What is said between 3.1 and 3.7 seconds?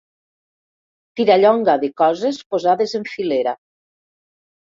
filera.